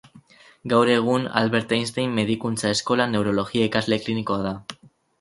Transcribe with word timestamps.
Gaur 0.71 0.89
egun 0.93 1.27
Albert 1.41 1.77
Einstein 1.77 2.17
Medikuntza 2.21 2.75
Eskolan 2.79 3.17
neurologia 3.19 3.67
irakasle 3.67 4.05
klinikoa 4.09 4.45
da. 4.53 4.61